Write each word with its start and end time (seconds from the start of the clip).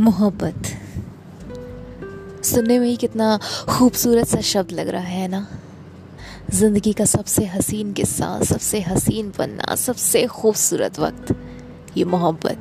मोहब्बत। 0.00 0.62
सुनने 2.44 2.78
में 2.78 2.86
ही 2.86 2.96
कितना 2.96 3.38
खूबसूरत 3.68 4.26
सा 4.28 4.40
शब्द 4.40 4.72
लग 4.72 4.88
रहा 4.88 5.02
है 5.02 5.28
ना? 5.28 5.46
ज़िंदगी 6.54 6.92
का 6.92 7.04
सबसे 7.04 7.44
हसीन 7.44 7.92
किस्सा, 7.92 8.42
सबसे 8.42 8.80
हसीन 8.80 9.30
पन्ना, 9.30 9.74
सबसे 9.74 10.26
खूबसूरत 10.26 10.98
वक्त, 10.98 11.36
ये 11.96 12.04
मोहब्बत। 12.04 12.60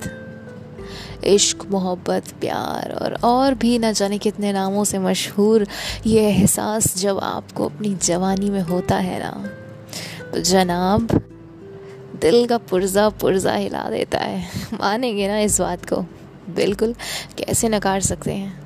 इश्क, 1.23 1.65
मोहब्बत, 1.71 2.32
प्यार 2.41 2.91
और 2.91 3.14
और 3.14 3.54
भी 3.54 3.79
ना 3.79 3.92
जाने 3.92 4.18
कितने 4.18 4.54
नामों 4.54 4.83
से 4.83 5.00
मशहूर 5.00 5.68
ये 6.06 6.29
एहसास 6.29 6.97
जब 6.97 7.19
आपको 7.19 7.65
अपनी 7.65 7.96
जवानी 7.96 8.50
में 8.50 8.61
होता 8.61 8.96
है 8.96 9.19
ना? 9.19 9.50
तो 10.32 10.39
जनाब, 10.42 11.07
दिल 12.21 12.47
का 12.47 12.57
पुर्जा 12.57 13.10
पुर्जा 13.10 13.54
हिला 13.54 13.89
देता 13.89 14.18
है। 14.18 14.47
मानेंगे 14.74 15.28
ना 15.28 15.39
इस 15.39 15.61
बात 15.61 15.86
को? 15.86 16.06
बिल्कुल, 16.56 16.94
कैसे 17.38 17.70
नकार 17.70 18.02
सकते 18.02 18.34
हैं? 18.34 18.60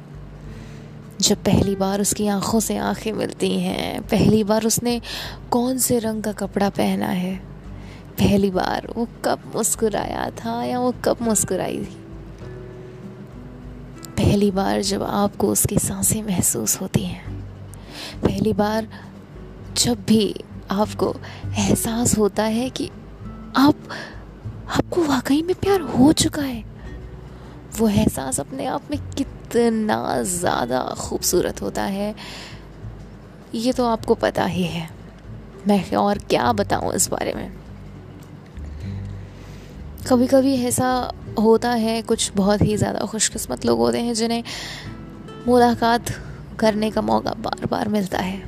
जब 1.21 1.37
पहली 1.37 1.75
बार 1.75 2.01
उसकी 2.01 2.27
आँखों 2.27 2.59
से 2.59 2.77
आँखें 2.77 3.11
मिलती 3.13 3.59
हैं, 3.59 4.01
पहली 4.01 4.43
बार 4.43 4.65
उसने 4.65 5.01
कौन 5.51 5.77
से 5.77 5.99
रंग 5.99 6.23
का 6.23 6.31
कपड़ा 6.31 6.69
पहना 6.69 7.07
है? 7.07 7.35
पहली 8.19 8.51
बार 8.51 8.87
वो 8.95 9.07
कब 9.25 9.51
मुस्कुराया 9.55 10.29
था 10.29 10.63
या 10.63 10.79
वो 10.79 10.93
कब 11.05 11.17
मुस्कुराई 11.21 11.77
थी? 11.77 11.99
पहली 14.17 14.51
बार 14.51 14.81
जब 14.81 15.03
आपको 15.03 15.47
उसकी 15.47 15.79
साँसें 15.79 16.23
महसूस 16.23 16.81
होती 16.81 17.03
हैं, 17.03 17.41
पहली 18.21 18.53
बार 18.53 18.87
जब 19.77 20.03
भी 20.03 20.35
आपको 20.71 21.15
एहसास 21.45 22.17
होता 22.17 22.43
है 22.43 22.69
कि 22.69 22.89
आप, 23.57 23.75
आपको 24.69 25.03
वाकई 25.03 25.41
में 25.41 25.55
प्यार 25.55 25.81
हो 25.81 26.11
चुका 26.13 26.41
है। 26.41 26.72
वो 27.79 27.87
एहसास 27.89 28.39
अपने 28.39 28.65
आप 28.65 28.91
में 28.91 28.99
कितना 29.11 30.21
ज़्यादा 30.23 30.79
खूबसूरत 30.99 31.61
होता 31.61 31.83
है, 31.83 32.13
ये 33.55 33.73
तो 33.73 33.85
आपको 33.85 34.15
पता 34.15 34.45
ही 34.45 34.63
है। 34.63 34.89
मैं 35.67 35.95
और 35.95 36.17
क्या 36.29 36.51
बताऊँ 36.53 36.93
इस 36.93 37.07
बारे 37.09 37.33
में? 37.33 37.51
कभी 40.09 40.27
कभी 40.27 40.55
ऐसा 40.65 40.87
होता 41.39 41.69
है, 41.71 42.01
कुछ 42.01 42.31
बहुत 42.35 42.61
ही 42.61 42.77
ज़्यादा 42.77 43.05
खुशकिस्मत 43.05 43.65
लोग 43.65 43.79
होते 43.79 43.99
हैं 43.99 44.13
जिन्हें 44.13 44.43
मुलाकात 45.47 46.09
करने 46.59 46.89
का 46.91 47.01
मौका 47.01 47.33
बार 47.33 47.65
बार 47.65 47.89
मिलता 47.89 48.17
है। 48.17 48.41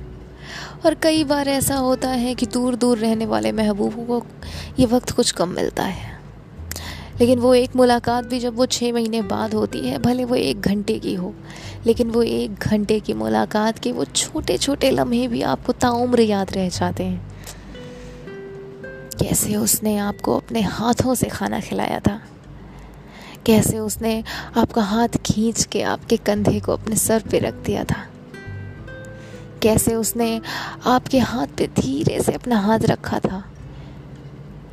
और 0.85 0.93
कई 0.93 1.23
बार 1.23 1.47
ऐसा 1.49 1.75
होता 1.75 2.09
है 2.09 2.33
कि 2.35 2.45
दूर 2.45 2.75
दूर 2.75 2.97
रहने 2.97 3.25
वाले 3.25 3.51
महबूबों 3.51 4.05
को 4.05 4.25
ये 4.79 4.85
वक्त 4.85 5.11
कुछ 5.11 5.31
कम 5.31 5.49
मिलता 5.49 5.83
है। 5.83 6.14
लेकिन 7.19 7.39
वो 7.39 7.53
एक 7.53 7.75
मुलाकात 7.75 8.25
भी 8.25 8.39
जब 8.39 8.55
वो 8.55 8.65
छः 8.65 8.93
महीने 8.93 9.21
बाद 9.21 9.53
होती 9.53 9.79
है, 9.79 9.97
भले 9.97 10.25
वो 10.25 10.35
एक 10.35 10.61
घंटे 10.61 10.99
की 10.99 11.13
हो, 11.13 11.33
लेकिन 11.85 12.09
वो 12.09 12.23
एक 12.23 12.53
घंटे 12.53 12.99
की 12.99 13.13
मुलाकात 13.13 13.79
के 13.79 13.91
वो 13.91 14.05
छोटे 14.05 14.57
छोटे 14.57 14.91
लम्हे 14.91 15.27
भी 15.27 15.41
आपको 15.41 15.73
ताउम्र 15.73 16.21
याद 16.21 16.53
रह 16.53 16.69
जाते 16.69 17.03
हैं। 17.03 17.35
कैसे 19.19 19.55
उसने 19.55 19.97
आपको 19.97 20.37
अपने 20.37 20.61
हाथों 20.61 21.15
से 21.15 21.27
खाना 21.27 21.59
खिलाया 21.59 21.99
था? 21.99 22.21
कैसे 23.45 23.79
उसने 23.79 24.23
आपका 24.57 24.81
हाथ 24.81 25.07
खींच 25.07 25.65
के 25.65 25.81
आपके 25.81 26.17
कंधे 26.17 26.59
को 26.59 26.73
अपने 26.73 26.95
सर 26.95 27.23
पे 27.31 27.39
रख 27.39 27.53
दिया 27.53 27.83
था? 27.83 28.05
कैसे 29.61 29.95
उसने 29.95 30.41
आपके 30.85 31.19
हाथ 31.19 31.47
पे 31.47 31.67
धीरे 31.67 32.23
से 32.23 32.31
अपना 32.31 32.59
हाथ 32.59 32.79
रखा 32.79 33.19
था? 33.19 33.43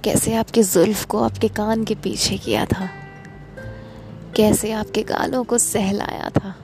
कैसे 0.04 0.34
आपके 0.34 0.62
जुल्फ 0.62 1.04
को 1.04 1.22
आपके 1.22 1.48
कान 1.48 1.84
के 1.84 1.94
पीछे 1.94 2.36
किया 2.36 2.64
था? 2.64 2.90
कैसे 4.36 4.72
आपके 4.72 5.02
गालों 5.02 5.44
को 5.44 5.58
सहलाया 5.58 6.30
था? 6.30 6.54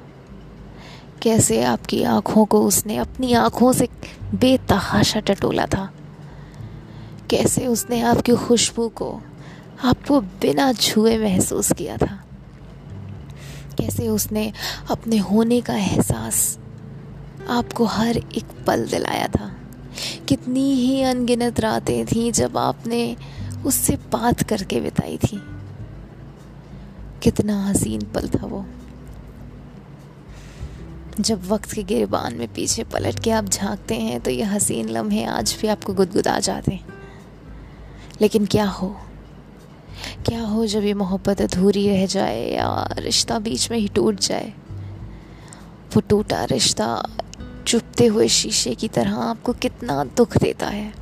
कैसे 1.22 1.62
आपकी 1.64 2.02
आँखों 2.02 2.44
को 2.44 2.66
उसने 2.66 2.96
अपनी 2.96 3.32
आँखों 3.32 3.72
से 3.72 3.88
बेतहाशा 4.34 5.20
टटोला 5.20 5.66
था? 5.66 5.90
कैसे 7.30 7.66
उसने 7.66 8.00
आपकी 8.00 8.32
खुशबू 8.32 8.88
को 8.88 9.20
आपको 9.84 10.20
बिना 10.20 10.72
छुए 10.72 11.18
महसूस 11.18 11.72
किया 11.72 11.96
था? 11.96 12.24
कैसे 13.78 14.08
उसने 14.08 14.52
अपने 14.90 15.18
होने 15.18 15.60
का 15.60 15.76
एहसास 15.76 16.58
आपको 17.48 17.84
हर 17.84 18.16
एक 18.16 18.64
पल 18.66 18.86
दिलाया 18.86 19.28
था? 19.28 19.47
कितनी 20.28 20.74
ही 20.74 21.02
अनगिनत 21.02 21.60
रातें 21.60 22.06
थीं 22.06 22.32
जब 22.32 22.56
आपने 22.56 23.16
उससे 23.66 23.96
बात 23.96 24.42
करके 24.42 24.80
बिताई 24.80 25.16
थी। 25.16 25.40
कितना 27.22 27.64
हसीन 27.66 28.00
पल 28.00 28.28
था 28.28 28.46
वो। 28.46 28.64
जब 31.20 31.48
वक्त 31.48 31.72
के 31.72 31.82
गिरबान 31.82 32.34
में 32.34 32.52
पीछे 32.54 32.84
पलट 32.84 33.20
के 33.20 33.30
आप 33.30 33.44
झांकते 33.44 33.94
हैं 33.94 34.20
तो 34.20 34.30
ये 34.30 34.42
हसीन 34.42 34.88
लम्हे 34.88 35.24
आज 35.24 35.56
भी 35.62 35.68
आपको 35.68 35.94
गुदगुदा 35.94 36.38
जाते 36.38 36.72
हैं। 36.74 36.86
लेकिन 38.20 38.46
क्या 38.46 38.66
हो? 38.66 38.96
क्या 40.26 40.42
हो 40.42 40.66
जब 40.66 40.84
ये 40.84 40.94
मोहब्बत 40.94 41.42
अधूरी 41.42 41.88
रह 41.88 42.06
जाए 42.06 42.50
या 42.50 42.88
रिश्ता 42.98 43.38
बीच 43.38 43.70
में 43.70 43.78
ही 43.78 43.88
टूट 43.88 44.20
जाए? 44.20 44.52
वो 45.94 46.00
टूटा 46.00 46.44
रिश्ता 46.44 47.02
चुपते 47.68 48.06
हुए 48.06 48.28
शीशे 48.28 48.74
की 48.74 48.88
तरह 48.88 49.14
आपको 49.14 49.52
कितना 49.52 50.04
दुख 50.16 50.36
देता 50.36 50.66
है। 50.66 50.92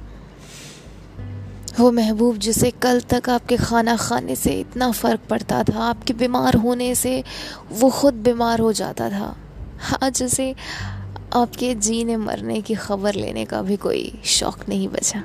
वो 1.81 1.91
महबूब 1.93 2.37
जिसे 2.39 2.71
कल 2.83 3.01
तक 3.01 3.29
आपके 3.31 3.57
खाना 3.57 3.97
खाने 3.97 4.37
से 4.37 4.53
इतना 4.61 4.91
फ़र्क 4.93 5.21
पड़ता 5.31 5.63
था, 5.63 5.79
आपके 5.81 6.13
बीमार 6.13 6.57
होने 6.57 6.95
से 6.95 7.23
वो 7.73 7.91
ख़ुद 7.91 8.15
बीमार 8.15 8.61
हो 8.61 8.73
जाता 8.73 9.11
था। 9.11 9.37
आज 10.03 10.23
उसे 10.23 10.55
आपके 11.35 11.75
जीने 11.75 12.17
मरने 12.17 12.61
की 12.63 12.75
खबर 12.75 13.15
लेने 13.15 13.45
का 13.45 13.63
भी 13.63 13.77
कोई 13.77 14.13
शौक़ 14.25 14.69
नहीं 14.69 14.89
बचा। 14.89 15.23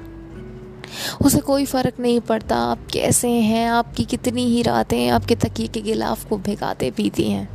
उसे 1.26 1.40
कोई 1.40 1.66
फ़र्क 1.66 2.00
नहीं 2.00 2.20
पड़ता, 2.20 2.56
आप 2.56 2.80
कैसे 2.94 3.30
हैं, 3.30 3.68
आपकी 3.70 4.06
कितनी 4.06 4.46
ही 4.46 4.62
रातें 4.62 5.10
आपके 5.10 5.36
तकिए 5.36 5.68
के 5.68 5.82
गिलाफ 5.82 6.28
को 6.30 6.38
भिगाते 6.38 6.92
पीती 6.92 7.30
हैं। 7.32 7.48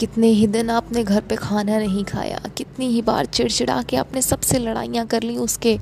कितने 0.00 0.26
ही 0.26 0.46
दिन 0.46 0.70
आपने 0.70 1.04
घर 1.04 1.20
पे 1.20 1.36
खाना 1.36 1.78
नहीं 1.78 2.04
खाया, 2.04 2.40
कितनी 2.56 2.86
ही 2.86 3.02
बार 3.02 3.26
चिड़चिड़ा 3.26 3.82
के 3.82 3.96
आपने 3.96 4.22
सबसे 4.22 4.58
लड़ाइयाँ 4.58 5.06
कर 5.06 5.22
ली 5.22 5.36
उसके 5.36 5.78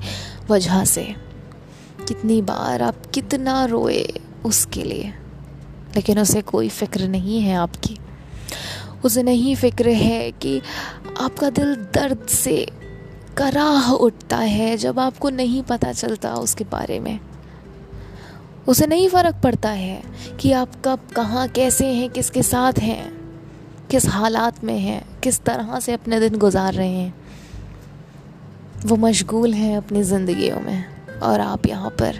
वजह 0.49 0.83
से। 0.83 1.15
कितनी 2.07 2.41
बार 2.41 2.81
आप 2.81 2.95
कितना 3.13 3.65
रोए 3.65 4.13
उसके 4.45 4.83
लिए। 4.83 5.13
लेकिन 5.95 6.19
उसे 6.19 6.41
कोई 6.41 6.69
फ़िक्र 6.69 7.07
नहीं 7.07 7.41
है 7.41 7.55
आपकी। 7.55 7.97
उसे 9.05 9.23
नहीं 9.23 9.55
फ़िक्र 9.55 9.89
है 9.89 10.31
कि 10.31 10.61
आपका 11.21 11.49
दिल 11.49 11.75
दर्द 11.75 12.27
से 12.29 12.67
कराह 13.37 13.91
उठता 13.91 14.37
है 14.37 14.77
जब 14.77 14.99
आपको 14.99 15.29
नहीं 15.29 15.63
पता 15.63 15.91
चलता 15.91 16.33
उसके 16.33 16.63
बारे 16.63 16.99
में। 16.99 17.19
उसे 18.67 18.87
नहीं 18.87 19.09
फ़र्क 19.09 19.35
पड़ता 19.43 19.69
है 19.69 20.03
कि 20.39 20.51
आप 20.51 20.71
कब, 20.85 20.99
कहाँ, 21.15 21.47
कैसे 21.47 21.87
हैं, 21.87 22.09
किसके 22.09 22.43
साथ 22.43 22.73
हैं। 22.79 23.22
किस 23.93 24.05
हालात 24.09 24.63
में 24.63 24.77
हैं, 24.79 25.01
किस 25.23 25.39
तरह 25.41 25.79
से 25.79 25.93
अपने 25.93 26.19
दिन 26.19 26.37
गुजार 26.37 26.73
रहे 26.73 26.89
हैं। 26.89 27.13
वो 28.85 28.95
मशगूल 28.97 29.53
हैं 29.53 29.75
अपनी 29.77 30.01
ज़िंदगियों 30.03 30.59
में 30.59 31.19
और 31.19 31.39
आप 31.39 31.67
यहाँ 31.67 31.89
पर 31.91 32.15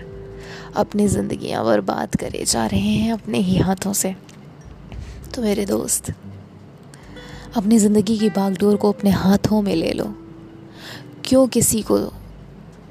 अपनी 0.75 1.07
ज़िंदगियाँ 1.07 1.63
बर्बाद 1.65 2.15
करे 2.15 2.43
जा 2.45 2.65
रहे 2.65 2.79
हैं 2.79 3.13
अपने 3.13 3.39
ही 3.39 3.57
हाथों 3.57 3.93
से। 3.93 4.15
तो 5.33 5.41
मेरे 5.41 5.65
दोस्त, 5.65 6.13
अपनी 7.57 7.79
ज़िंदगी 7.79 8.17
की 8.17 8.29
बागडोर 8.29 8.75
को 8.75 8.91
अपने 8.91 9.09
हाथों 9.11 9.61
में 9.61 9.75
ले 9.75 9.91
लो। 9.91 10.05
क्यों 11.25 11.47
किसी 11.47 11.81
को 11.81 11.97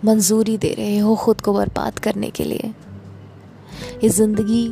मंजूरी 0.04 0.56
दे 0.58 0.74
रहे 0.74 0.98
हो 0.98 1.14
ख़ुद 1.16 1.40
को 1.40 1.52
बर्बाद 1.52 1.98
करने 1.98 2.30
के 2.30 2.44
लिए? 2.44 2.72
इस 4.02 4.16
ज़िंदगी 4.16 4.66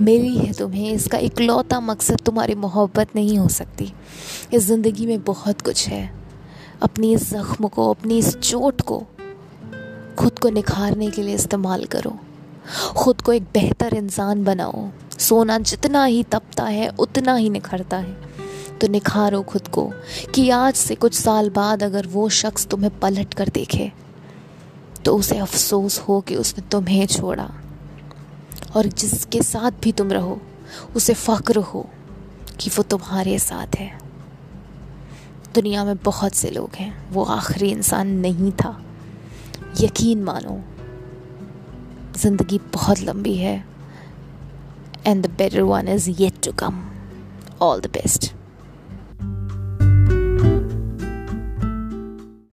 मिली 0.00 0.36
है 0.36 0.52
तुम्हें, 0.52 0.92
इसका 0.92 1.18
इकलौता 1.18 1.80
मकसद 1.80 2.20
तुम्हारी 2.20 2.54
मोहब्बत 2.54 3.16
नहीं 3.16 3.38
हो 3.38 3.48
सकती। 3.48 3.92
इस 4.52 4.62
ज़िंदगी 4.62 5.06
में 5.06 5.22
बहुत 5.24 5.60
कुछ 5.60 5.86
है। 5.88 6.10
अपनी 6.82 7.12
इस 7.14 7.28
ज़ख्म 7.30 7.68
को, 7.68 7.90
अपनी 7.90 8.18
इस 8.18 8.36
चोट 8.36 8.80
को 8.80 8.98
खुद 10.18 10.38
को 10.38 10.50
निखारने 10.50 11.10
के 11.10 11.22
लिए 11.22 11.34
इस्तेमाल 11.34 11.84
करो। 11.84 12.18
खुद 12.96 13.20
को 13.20 13.32
एक 13.32 13.42
बेहतर 13.54 13.94
इंसान 13.94 14.44
बनाओ। 14.44 14.88
सोना 15.18 15.58
जितना 15.58 16.04
ही 16.04 16.22
तपता 16.22 16.64
है, 16.64 16.88
उतना 16.90 17.34
ही 17.34 17.48
निखरता 17.50 17.96
है। 17.96 18.30
तो 18.80 18.88
निखारो 18.88 19.42
खुद 19.42 19.68
को 19.68 19.90
कि 20.34 20.48
आज 20.50 20.74
से 20.74 20.94
कुछ 20.94 21.14
साल 21.14 21.50
बाद 21.50 21.82
अगर 21.82 22.06
वो 22.06 22.28
शख्स 22.28 22.66
तुम्हें 22.66 22.98
पलट 22.98 23.34
कर 23.34 23.48
देखे 23.48 23.90
तो 25.04 25.16
उसे 25.16 25.36
अफसोस 25.38 25.98
हो 25.98 26.20
कि 26.20 26.36
उसने 26.36 26.68
तुम्हें 26.68 27.06
छोड़ा। 27.06 27.50
और 28.76 28.86
जिसके 28.86 29.42
साथ 29.42 29.70
भी 29.82 29.92
तुम 29.92 30.12
रहो, 30.12 30.40
उसे 30.96 31.14
फ़ख्र 31.14 31.58
हो 31.58 31.90
कि 32.60 32.70
वो 32.70 32.82
तुम्हारे 32.82 33.38
साथ 33.38 33.76
है। 33.76 33.98
दुनिया 35.54 35.84
में 35.84 35.96
बहुत 35.96 36.34
से 36.34 36.50
लोग 36.50 36.74
हैं, 36.74 37.10
वो 37.10 37.24
आखिरी 37.24 37.70
इंसान 37.70 38.08
नहीं 38.08 38.52
था। 38.52 38.82
यकीन 39.80 40.22
मानो, 40.22 40.64
ज़िंदगी 42.18 42.58
बहुत 42.58 43.00
लंबी 43.00 43.34
है। 43.34 43.64
And 45.06 45.26
the 45.26 45.30
better 45.30 45.60
one 45.62 45.88
is 45.88 46.10
yet 46.10 46.34
to 46.44 46.52
come 46.52 46.84
all 47.60 47.80
the 47.80 47.86
best 47.86 48.32